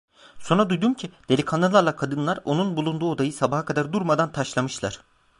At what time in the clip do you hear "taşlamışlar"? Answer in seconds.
4.31-5.01